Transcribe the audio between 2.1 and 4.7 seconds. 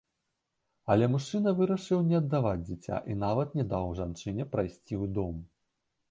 аддаваць дзіця і нават не даў жанчыне